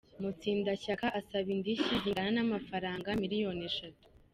Mutsindashyaka 0.21 1.05
asaba 1.19 1.47
indishyi 1.55 1.93
zingana 2.03 2.29
n’amafaranga 2.35 3.07
miliyoni 3.21 3.61
eshatu. 3.71 4.05